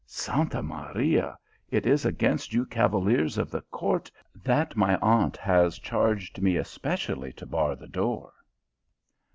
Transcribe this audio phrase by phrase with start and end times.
[0.25, 1.37] "Santa Maria!
[1.69, 4.09] It is against you cavaliers of the court
[4.43, 8.33] that my aunt has charged me especially to bar the door."